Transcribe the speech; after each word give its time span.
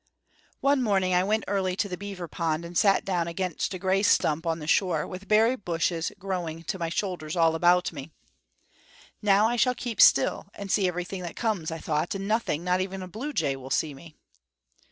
One 0.61 0.81
morning 0.81 1.13
I 1.13 1.23
went 1.23 1.43
early 1.47 1.75
to 1.75 1.87
the 1.87 1.95
beaver 1.95 2.27
pond 2.27 2.65
and 2.65 2.75
sat 2.75 3.05
down 3.05 3.27
against 3.27 3.71
a 3.75 3.77
gray 3.77 4.01
stump 4.01 4.47
on 4.47 4.57
the 4.57 4.65
shore, 4.65 5.05
with 5.05 5.27
berry 5.27 5.55
bushes 5.55 6.11
growing 6.17 6.63
to 6.63 6.79
my 6.79 6.89
shoulders 6.89 7.35
all 7.35 7.53
about 7.53 7.93
me. 7.93 8.09
"Now 9.21 9.45
I 9.47 9.57
shall 9.57 9.75
keep 9.75 10.01
still 10.01 10.47
and 10.55 10.71
see 10.71 10.87
everything 10.87 11.21
that 11.21 11.35
comes," 11.35 11.69
I 11.69 11.77
thought, 11.77 12.15
"and 12.15 12.27
nothing, 12.27 12.63
not 12.63 12.81
even 12.81 13.03
a 13.03 13.07
blue 13.07 13.31
jay, 13.31 13.55
will 13.55 13.69
see 13.69 13.93
me." 13.93 14.15